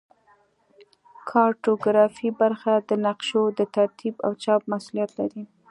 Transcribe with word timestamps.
کارتوګرافي 1.29 2.29
برخه 2.39 2.73
د 2.89 2.91
نقشو 3.05 3.43
د 3.57 3.59
ترتیب 3.75 4.13
او 4.25 4.31
چاپ 4.43 4.61
مسوولیت 4.71 5.11
لري 5.19 5.43